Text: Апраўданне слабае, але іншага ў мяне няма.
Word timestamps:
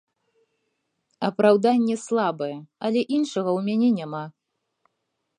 Апраўданне 1.27 1.97
слабае, 2.05 2.55
але 2.89 3.01
іншага 3.17 3.49
ў 3.57 3.67
мяне 3.67 3.89
няма. 3.99 4.23